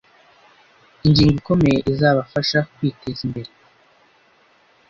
ingingo 1.05 1.35
ikomeye 1.41 1.77
izabafasha 1.91 2.59
kwiteza 2.73 3.21
imbere 3.27 3.51